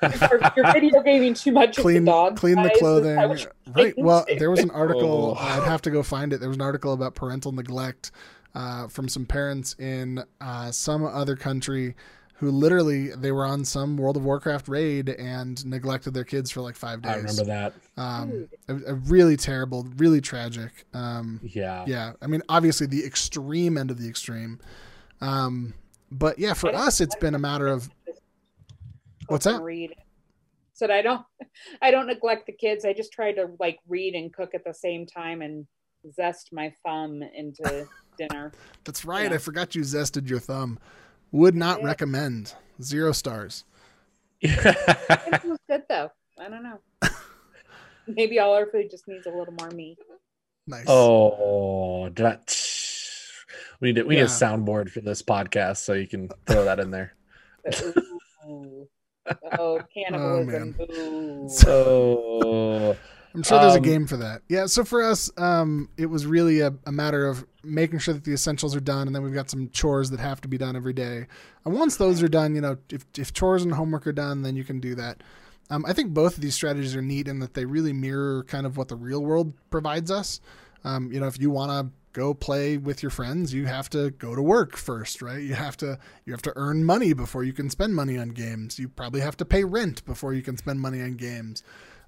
[0.03, 0.51] You know?
[0.57, 1.77] you're, video gaming too much.
[1.77, 3.17] Clean, the dog, clean the clothing.
[3.75, 3.95] Right.
[3.97, 5.37] Well, there was an article.
[5.39, 5.43] Oh.
[5.43, 6.39] I'd have to go find it.
[6.39, 8.13] There was an article about parental neglect
[8.55, 11.97] uh, from some parents in uh, some other country
[12.39, 16.61] who literally they were on some World of Warcraft raid and neglected their kids for
[16.61, 17.13] like five days.
[17.13, 17.73] I remember that.
[17.97, 20.85] Um, a, a really terrible, really tragic.
[20.93, 21.85] Um, Yeah.
[21.87, 24.61] yeah, I mean, obviously the extreme end of the extreme.
[25.21, 25.73] Um,
[26.11, 27.89] but yeah, for us, it's been a matter of
[29.29, 29.61] What's that?
[29.63, 29.95] Read.
[30.73, 31.25] Said I don't,
[31.83, 32.85] I don't neglect the kids.
[32.85, 35.67] I just try to like read and cook at the same time and
[36.15, 37.87] zest my thumb into
[38.19, 38.53] dinner.
[38.85, 39.29] that's right.
[39.31, 39.35] Yeah.
[39.37, 40.79] I forgot you zested your thumb.
[41.33, 41.87] Would not Yeah.
[41.87, 42.55] recommend.
[42.81, 43.65] Zero stars.
[44.43, 46.11] It was good though.
[46.39, 46.79] I don't know.
[48.07, 49.99] Maybe all our food just needs a little more meat.
[50.69, 50.85] Nice.
[50.89, 52.39] oh, did I-
[53.81, 56.79] we need a, we need a soundboard for this podcast, so you can throw that
[56.81, 57.15] in there.
[58.49, 58.89] Ooh.
[59.59, 60.77] Oh, cannibalism.
[60.81, 61.49] Ooh.
[61.49, 62.97] So
[63.35, 64.43] I'm sure there's a Um, game for that.
[64.49, 64.67] Yeah.
[64.67, 68.33] So for us, um, it was really a, a matter of making sure that the
[68.33, 70.93] essentials are done, and then we've got some chores that have to be done every
[70.93, 71.27] day.
[71.65, 74.57] And once those are done, you know, if if chores and homework are done, then
[74.57, 75.23] you can do that.
[75.69, 78.67] Um, I think both of these strategies are neat in that they really mirror kind
[78.67, 80.41] of what the real world provides us.
[80.85, 84.11] Um, you know, if you want to go play with your friends, you have to
[84.13, 85.43] go to work first, right?
[85.43, 88.79] You have to you have to earn money before you can spend money on games.
[88.79, 91.63] You probably have to pay rent before you can spend money on games.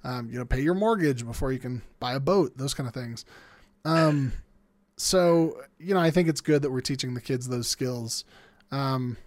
[0.04, 2.56] Um, you know, pay your mortgage before you can buy a boat.
[2.56, 3.24] Those kind of things.
[3.84, 4.32] Um,
[4.96, 8.24] so you know, I think it's good that we're teaching the kids those skills.
[8.70, 9.18] Um,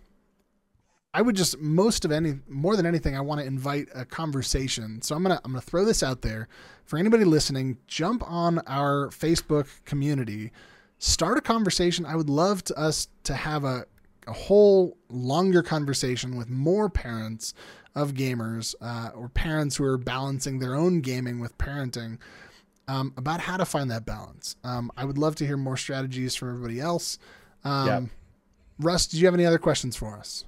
[1.13, 5.01] I would just most of any more than anything, I want to invite a conversation.
[5.01, 6.47] So I'm gonna I'm gonna throw this out there
[6.85, 7.77] for anybody listening.
[7.87, 10.51] Jump on our Facebook community,
[10.99, 12.05] start a conversation.
[12.05, 13.85] I would love to us to have a
[14.27, 17.53] a whole longer conversation with more parents
[17.95, 22.19] of gamers uh, or parents who are balancing their own gaming with parenting
[22.87, 24.55] um, about how to find that balance.
[24.63, 27.17] Um, I would love to hear more strategies from everybody else.
[27.65, 28.03] Um, Yep.
[28.79, 30.45] Russ, do you have any other questions for us?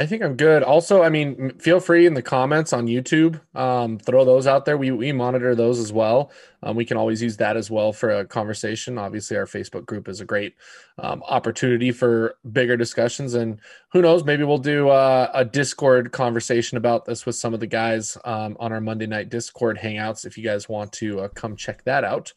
[0.00, 0.62] I think I'm good.
[0.62, 4.78] Also, I mean, feel free in the comments on YouTube, um, throw those out there.
[4.78, 6.32] We we monitor those as well.
[6.62, 8.96] Um, we can always use that as well for a conversation.
[8.96, 10.54] Obviously, our Facebook group is a great
[10.96, 13.34] um, opportunity for bigger discussions.
[13.34, 13.60] And
[13.92, 17.66] who knows, maybe we'll do uh, a Discord conversation about this with some of the
[17.66, 20.24] guys um, on our Monday night Discord hangouts.
[20.24, 22.32] If you guys want to uh, come check that out.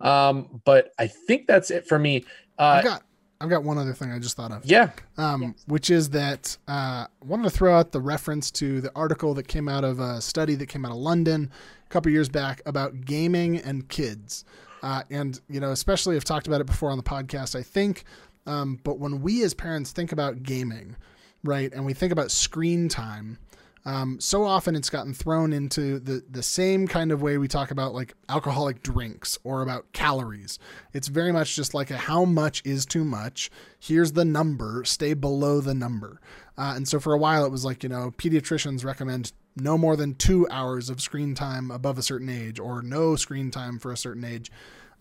[0.00, 2.24] Um, but I think that's it for me.
[2.58, 2.98] Uh,
[3.44, 4.64] I've got one other thing I just thought of.
[4.64, 5.64] yeah, um, Yes.
[5.66, 6.72] which is that uh,
[7.06, 10.20] I wanted to throw out the reference to the article that came out of a
[10.20, 11.50] study that came out of London
[11.86, 14.44] a couple years back about gaming and kids.
[14.82, 18.04] Uh, and, you know, especially I've talked about it before on the podcast, I think.
[18.46, 20.96] Um, but when we as parents think about gaming,
[21.42, 23.38] right, and we think about screen time,
[23.86, 27.70] um, so often it's gotten thrown into the, the same kind of way we talk
[27.70, 30.58] about like alcoholic drinks or about calories.
[30.94, 33.50] It's very much just like a how much is too much.
[33.78, 36.20] Here's the number, stay below the number.
[36.56, 39.96] Uh, and so for a while it was like, you know, pediatricians recommend no more
[39.96, 43.92] than two hours of screen time above a certain age or no screen time for
[43.92, 44.50] a certain age.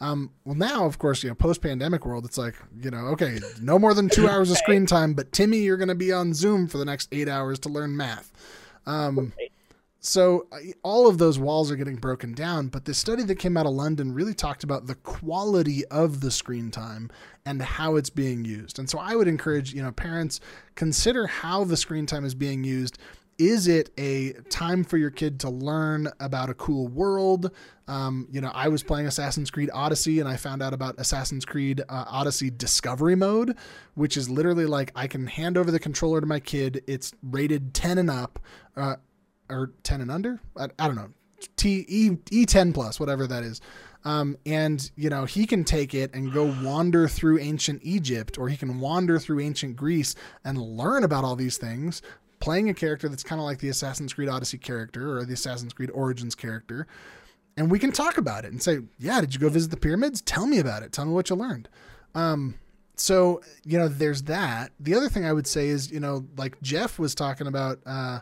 [0.02, 3.40] Um, well, now, of course, you know, post pandemic world, it's like, you know, okay,
[3.62, 6.34] no more than two hours of screen time, but Timmy, you're going to be on
[6.34, 8.34] Zoom for the next eight hours to learn math.
[8.86, 9.34] Um,
[10.00, 10.48] so
[10.84, 13.72] all of those walls are getting broken down, but this study that came out of
[13.72, 17.10] London really talked about the quality of the screen time
[17.46, 18.80] and how it's being used.
[18.80, 20.42] And so I would encourage, you know, parents
[20.76, 22.98] consider how the screen time is being used.
[23.38, 27.52] Is it a time for your kid to learn about a cool world?
[27.88, 31.46] Um, you know, I was playing Assassin's Creed Odyssey and I found out about Assassin's
[31.46, 33.58] Creed uh, Odyssey Discovery Mode,
[33.96, 36.84] which is literally like I can hand over the controller to my kid.
[36.88, 38.40] It's rated 10 and up.
[38.76, 38.96] Uh,
[39.50, 41.10] or 10 and under I, I don't know
[41.58, 43.62] T E E10 plus whatever that is
[44.06, 48.50] um, and you know he can take it and go wander through ancient Egypt or
[48.50, 52.02] he can wander through ancient Greece and learn about all these things
[52.44, 55.72] playing a character that's kind of like the Assassin's Creed Odyssey character or the Assassin's
[55.72, 56.88] Creed Origins character
[57.56, 60.22] and we can talk about it and say yeah did you go visit the pyramids?
[60.22, 60.92] Tell me about it.
[60.92, 61.70] Tell me what you learned.
[62.16, 62.56] Um,
[62.98, 64.74] so you know there's that.
[64.78, 68.20] The other thing i would say is you know like jeff was talking about uh,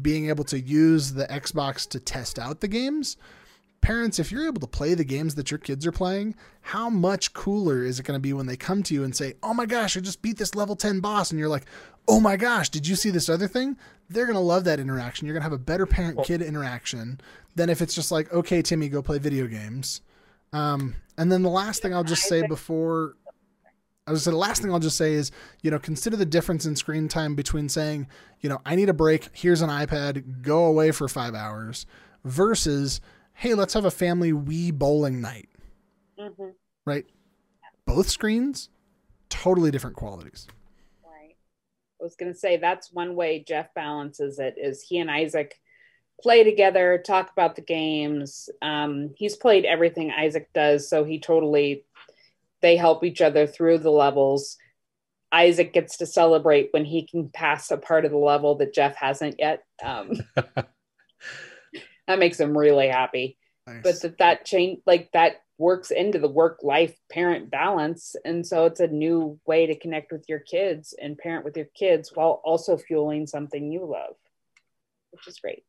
[0.00, 3.18] being able to use the Xbox to test out the games.
[3.80, 7.32] Parents, if you're able to play the games that your kids are playing, how much
[7.32, 9.64] cooler is it going to be when they come to you and say, Oh my
[9.66, 11.30] gosh, I just beat this level 10 boss?
[11.30, 11.64] And you're like,
[12.06, 13.76] Oh my gosh, did you see this other thing?
[14.08, 15.26] They're going to love that interaction.
[15.26, 17.20] You're going to have a better parent kid interaction
[17.54, 20.02] than if it's just like, Okay, Timmy, go play video games.
[20.52, 23.14] Um, and then the last thing I'll just say before
[24.06, 25.30] I was the last thing I'll just say is,
[25.62, 28.08] you know, consider the difference in screen time between saying,
[28.40, 31.86] you know, I need a break, here's an iPad, go away for five hours,
[32.24, 33.00] versus,
[33.40, 35.48] hey, let's have a family Wii bowling night,
[36.18, 36.50] hmm
[36.84, 37.06] right?
[37.86, 38.68] Both screens,
[39.30, 40.46] totally different qualities.
[41.02, 41.36] Right.
[41.98, 45.58] I was going to say that's one way Jeff balances it is he and Isaac
[46.20, 48.50] play together, talk about the games.
[48.60, 51.84] Um, he's played everything Isaac does, so he totally
[52.60, 54.58] they help each other through the levels.
[55.32, 58.96] Isaac gets to celebrate when he can pass a part of the level that Jeff
[58.96, 59.64] hasn't yet.
[59.82, 60.12] Um,
[62.10, 63.38] that makes them really happy.
[63.66, 63.80] Nice.
[63.82, 68.66] But that that change like that works into the work life parent balance, and so
[68.66, 72.40] it's a new way to connect with your kids and parent with your kids while
[72.44, 74.16] also fueling something you love,
[75.10, 75.64] which is great.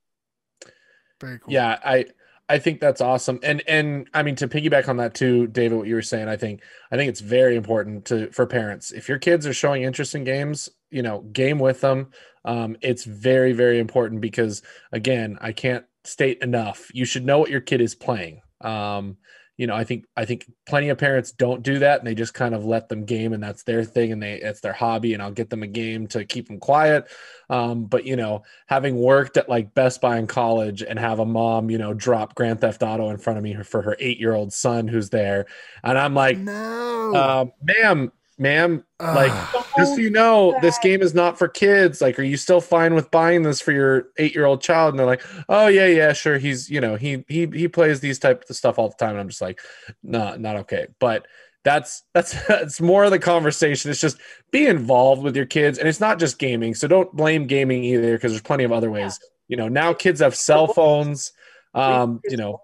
[1.19, 1.53] Very cool.
[1.53, 2.05] Yeah, I
[2.49, 3.39] I think that's awesome.
[3.43, 6.37] And and I mean to piggyback on that too, David, what you were saying, I
[6.37, 8.91] think I think it's very important to for parents.
[8.91, 12.11] If your kids are showing interest in games, you know, game with them.
[12.43, 16.89] Um, it's very, very important because again, I can't state enough.
[16.93, 18.41] You should know what your kid is playing.
[18.61, 19.17] Um,
[19.57, 22.33] you know, I think I think plenty of parents don't do that and they just
[22.33, 25.21] kind of let them game and that's their thing and they it's their hobby and
[25.21, 27.07] I'll get them a game to keep them quiet.
[27.47, 31.25] Um, but you know, having worked at like Best Buy in college and have a
[31.25, 34.33] mom, you know, drop Grand Theft Auto in front of me for her eight year
[34.33, 35.45] old son who's there,
[35.83, 37.13] and I'm like, no.
[37.13, 39.31] um, ma'am, ma'am, like
[39.77, 42.01] just so you know, this game is not for kids.
[42.01, 44.93] Like, are you still fine with buying this for your eight year old child?
[44.93, 46.37] And they're like, oh yeah, yeah, sure.
[46.37, 49.11] He's you know he he he plays these type of stuff all the time.
[49.11, 49.59] And I'm just like,
[50.03, 50.87] no, not okay.
[50.99, 51.27] But
[51.63, 53.91] that's that's that's more of the conversation.
[53.91, 54.17] It's just
[54.51, 56.75] be involved with your kids, and it's not just gaming.
[56.75, 59.19] So don't blame gaming either, because there's plenty of other ways.
[59.47, 61.33] You know, now kids have cell phones.
[61.73, 62.61] Um, you know,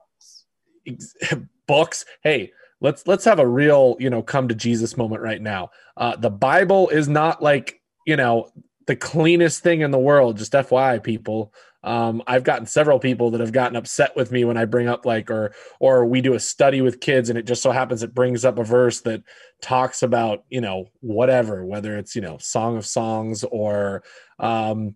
[1.67, 2.05] books.
[2.23, 5.69] Hey, let's let's have a real you know come to Jesus moment right now.
[5.95, 8.49] Uh, the Bible is not like you know
[8.87, 10.37] the cleanest thing in the world.
[10.37, 11.53] Just FYI, people.
[11.83, 15.05] Um, I've gotten several people that have gotten upset with me when I bring up
[15.05, 18.15] like or or we do a study with kids and it just so happens it
[18.15, 19.23] brings up a verse that
[19.61, 24.03] talks about you know whatever whether it's you know Song of Songs or
[24.39, 24.95] um,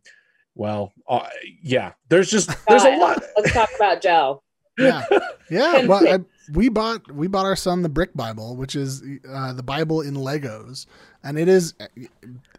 [0.55, 1.29] well uh,
[1.61, 4.43] yeah there's just there's a lot Let's talk about Joe.
[4.81, 5.03] Yeah,
[5.49, 5.85] yeah.
[5.85, 6.19] Well, I,
[6.51, 10.15] we bought we bought our son the Brick Bible, which is uh, the Bible in
[10.15, 10.85] Legos,
[11.23, 11.73] and it is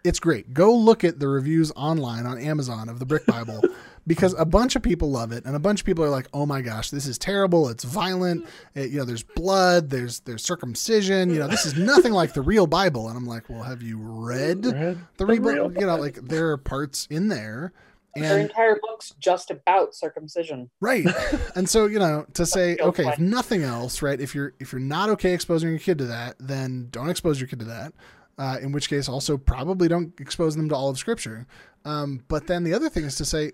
[0.04, 0.54] it's great.
[0.54, 3.60] Go look at the reviews online on Amazon of the Brick Bible.
[4.04, 6.44] Because a bunch of people love it, and a bunch of people are like, "Oh
[6.44, 7.68] my gosh, this is terrible!
[7.68, 8.44] It's violent.
[8.74, 9.90] It, you know, there's blood.
[9.90, 11.30] There's there's circumcision.
[11.30, 13.98] You know, this is nothing like the real Bible." And I'm like, "Well, have you
[13.98, 15.40] read Read the the real?
[15.40, 17.72] real You know, like there are parts in there,
[18.14, 20.70] Their and entire book's just about circumcision.
[20.80, 21.06] Right.
[21.54, 24.80] And so, you know, to say, okay, if nothing else, right, if you're if you're
[24.80, 27.92] not okay exposing your kid to that, then don't expose your kid to that.
[28.38, 31.46] Uh, in which case, also probably don't expose them to all of Scripture.
[31.84, 33.52] Um, but then the other thing is to say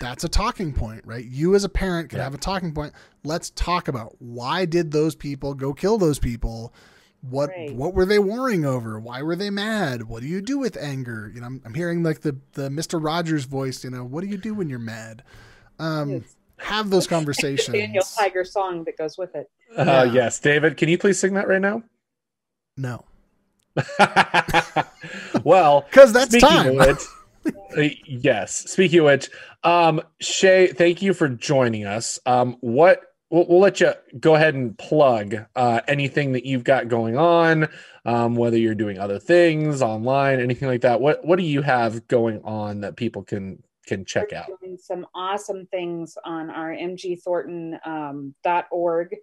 [0.00, 1.24] that's a talking point, right?
[1.24, 2.24] You as a parent can Yeah.
[2.24, 2.92] have a talking point.
[3.24, 6.74] Let's talk about why did those people go kill those people?
[7.22, 7.74] What Right.
[7.74, 8.98] what were they warring over?
[9.00, 10.04] Why were they mad?
[10.04, 11.30] What do you do with anger?
[11.34, 13.82] You know, I'm, I'm hearing like the the Mister Rogers voice.
[13.84, 15.22] You know, what do you do when you're mad?
[15.78, 17.76] Um, It's have those conversations.
[17.76, 19.50] Daniel Tiger song that goes with it.
[19.76, 20.04] Uh, Yeah.
[20.04, 21.82] yes, David, can you please sing that right now?
[22.78, 23.04] No,
[25.44, 26.78] well, because that's time.
[26.78, 26.86] of
[27.44, 28.70] which, uh, yes.
[28.70, 29.30] Speaking of which,
[29.64, 32.18] um, Shay, thank you for joining us.
[32.26, 33.00] Um, what
[33.30, 37.68] we'll, we'll let you go ahead and plug uh, anything that you've got going on,
[38.04, 41.00] um, whether you're doing other things online, anything like that.
[41.00, 44.46] What what do you have going on that people can can check out?
[44.78, 48.34] Some awesome things on our mgthornton.org um,
[48.70, 49.16] org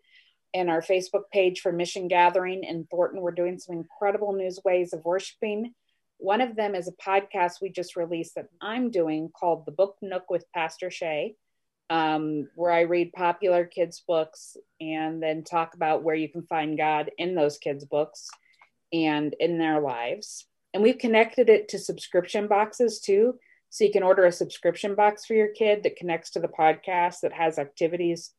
[0.54, 3.22] and our Facebook page for Mission Gathering in Thornton.
[3.22, 5.74] We're doing some incredible news ways of worshiping.
[6.18, 9.98] One of them is a podcast we just released that I'm doing called The Book
[10.02, 11.36] Nook with Pastor Shay,
[11.90, 16.78] um, where I read popular kids' books and then talk about where you can find
[16.78, 18.30] God in those kids' books
[18.92, 20.46] and in their lives.
[20.74, 23.36] And we've connected it to subscription boxes too.
[23.70, 27.22] So you can order a subscription box for your kid that connects to the podcast
[27.22, 28.32] that has activities.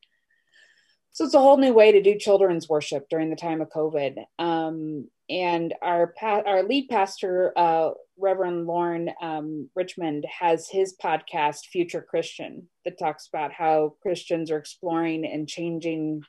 [1.11, 4.17] So it's a whole new way to do children's worship during the time of COVID.
[4.37, 11.65] Um, and our pa- our lead pastor, uh, Reverend Lauren um, Richmond, has his podcast,
[11.65, 16.21] Future Christian, that talks about how Christians are exploring and changing,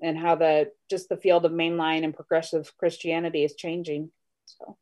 [0.00, 4.10] and how the just the field of mainline and progressive Christianity is changing.
[4.46, 4.76] So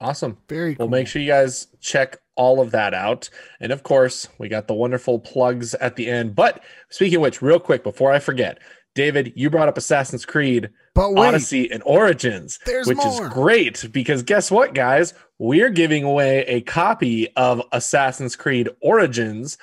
[0.00, 0.38] Awesome.
[0.48, 0.86] Very cool.
[0.86, 3.28] Well, make sure you guys check all of that out.
[3.60, 6.34] And of course, we got the wonderful plugs at the end.
[6.34, 8.60] But speaking of which, real quick before I forget,
[8.94, 13.06] David, you brought up Assassin's Creed But wait, Odyssey and Origins, which more.
[13.06, 15.14] is great because guess what, guys?
[15.38, 19.58] We're giving away a copy of Assassin's Creed Origins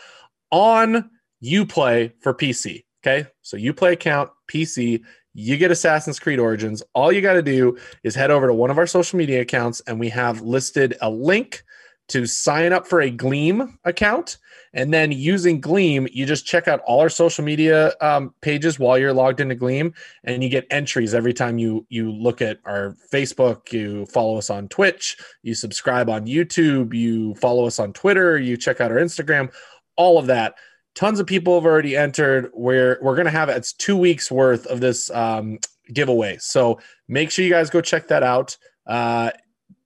[0.52, 1.10] on
[1.44, 2.86] Uplay for PC.
[3.06, 5.04] Okay, so Uplay account PC,
[5.34, 6.82] you get Assassin's Creed Origins.
[6.94, 9.82] All you got to do is head over to one of our social media accounts,
[9.82, 11.64] and we have listed a link
[12.10, 14.38] to sign up for a Gleam account.
[14.74, 18.98] And then using Gleam, you just check out all our social media um, pages while
[18.98, 19.94] you're logged into Gleam,
[20.24, 23.72] and you get entries every time you you look at our Facebook.
[23.72, 28.56] You follow us on Twitch, you subscribe on YouTube, you follow us on Twitter, you
[28.56, 29.52] check out our Instagram,
[29.96, 30.56] all of that.
[30.96, 32.52] Tons of people have already entered.
[32.54, 35.60] We're we're gonna have it's two weeks worth of this um,
[35.94, 36.38] giveaway.
[36.40, 38.58] So make sure you guys go check that out.
[38.86, 39.32] Uh,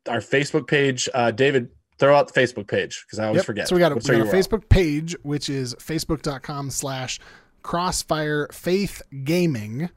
[0.07, 1.69] our Facebook page, uh, David,
[2.01, 3.45] throw out the Facebook page because I always Yep.
[3.45, 3.67] forget.
[3.69, 7.19] So we got a, we got a Facebook page, which is facebook.com slash
[7.63, 9.89] crossfire faith gaming.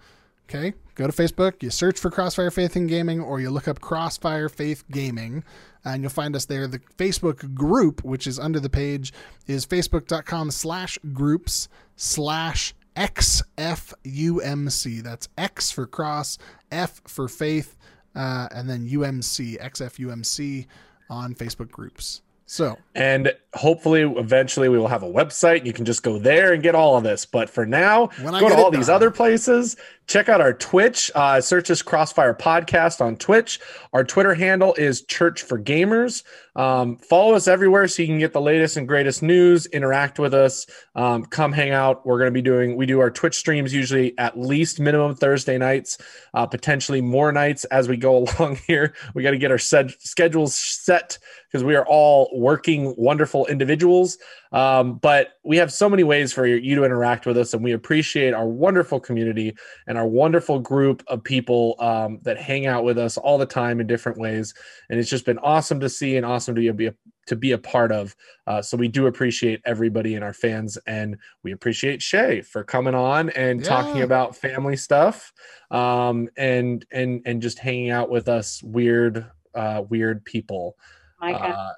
[0.49, 0.75] Okay.
[0.95, 4.49] Go to Facebook, you search for Crossfire Faith and Gaming, or you look up Crossfire
[4.49, 5.43] Faith Gaming,
[5.85, 6.69] and you'll find us there.
[6.69, 9.13] The Facebook group, which is under the page,
[9.49, 15.03] is facebook.com slash groups slash XFUMC.
[15.03, 16.39] That's X for cross,
[16.71, 17.77] F for faith,
[18.15, 20.67] uh, and then UMC, XFUMC
[21.11, 22.23] on Facebook groups.
[22.47, 25.65] So, And hopefully, eventually, we will have a website.
[25.65, 27.25] You can just go there and get all of this.
[27.25, 29.77] But for now, When I go to all these other places.
[30.07, 31.11] Check out our Twitch.
[31.15, 33.59] Uh, search us Crossfire Podcast on Twitch.
[33.93, 36.23] Our Twitter handle is Church for Gamers.
[36.57, 39.67] Um, follow us everywhere so you can get the latest and greatest news.
[39.67, 40.67] Interact with us.
[40.95, 42.05] Um, come hang out.
[42.07, 42.77] We're going to be doing.
[42.77, 45.99] We do our Twitch streams usually at least minimum Thursday nights,
[46.35, 48.95] uh, potentially more nights as we go along here.
[49.15, 51.19] We got to get our sed- schedules set
[51.51, 54.19] because we are all working wonderful individuals.
[54.55, 57.73] Um, but we have so many ways for you to interact with us, and we
[57.73, 59.57] appreciate our wonderful community
[59.89, 63.81] and our wonderful group of people um, that hang out with us all the time
[63.81, 64.55] in different ways.
[64.89, 66.95] And it's just been awesome to see and awesome to be a,
[67.27, 68.15] to be a part of.
[68.47, 72.95] Uh, so we do appreciate everybody and our fans, and we appreciate Shay for coming
[72.95, 75.33] on and talking about family stuff,
[75.73, 79.27] um, and and and just hanging out with us weird,
[79.57, 80.77] uh, weird people.
[81.21, 81.39] Micah.
[81.39, 81.73] Uh,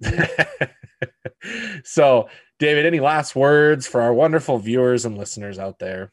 [1.84, 2.28] so,
[2.58, 6.10] David, any last words for our wonderful viewers and listeners out there?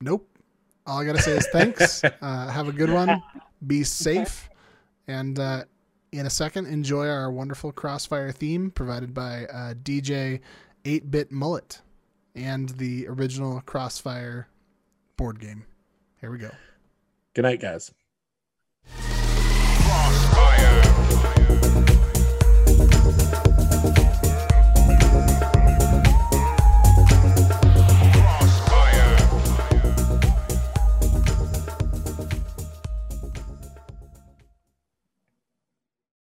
[0.00, 0.28] Nope.
[0.86, 2.02] All I got to say is thanks.
[2.20, 3.22] uh, have a good one.
[3.66, 4.50] Be safe.
[5.06, 5.64] And uh,
[6.12, 10.40] in a second, enjoy our wonderful Crossfire theme provided by uh, DJ
[10.84, 11.80] 8 Bit Mullet
[12.34, 14.48] and the original Crossfire
[15.16, 15.64] board game.
[16.20, 16.50] Here we go.
[17.34, 17.92] Good night, guys.
[18.96, 20.91] Crossfire.